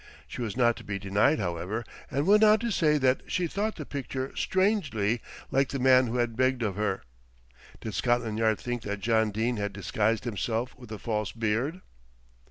She 0.25 0.41
was 0.41 0.57
not 0.57 0.75
to 0.77 0.83
be 0.83 0.97
denied, 0.97 1.37
however, 1.37 1.85
and 2.09 2.25
went 2.25 2.43
on 2.43 2.57
to 2.57 2.71
say 2.71 2.97
that 2.97 3.21
she 3.27 3.45
thought 3.45 3.75
the 3.75 3.85
picture 3.85 4.35
strangely 4.35 5.21
like 5.51 5.69
the 5.69 5.77
man 5.77 6.07
who 6.07 6.15
had 6.17 6.35
begged 6.35 6.63
of 6.63 6.75
her. 6.75 7.03
Did 7.81 7.93
Scotland 7.93 8.39
Yard 8.39 8.57
think 8.59 8.81
that 8.81 8.99
John 8.99 9.29
Dene 9.29 9.57
had 9.57 9.73
disguised 9.73 10.23
himself 10.23 10.75
with 10.75 10.91
a 10.91 10.97
false 10.97 11.31
beard? 11.31 11.81